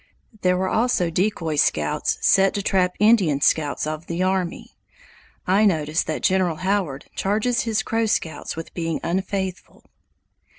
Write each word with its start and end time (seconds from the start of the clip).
There 0.41 0.57
were 0.57 0.67
also 0.67 1.11
decoy 1.11 1.57
scouts 1.57 2.17
set 2.21 2.55
to 2.55 2.63
trap 2.63 2.95
Indian 2.97 3.39
scouts 3.39 3.85
of 3.85 4.07
the 4.07 4.23
army. 4.23 4.71
I 5.45 5.63
notice 5.63 6.01
that 6.01 6.23
General 6.23 6.55
Howard 6.55 7.05
charges 7.15 7.61
his 7.65 7.83
Crow 7.83 8.07
scouts 8.07 8.55
with 8.55 8.73
being 8.73 8.99
unfaithful. 9.03 9.83